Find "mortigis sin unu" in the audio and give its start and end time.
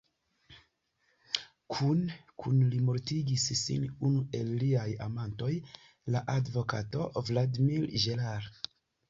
2.87-4.23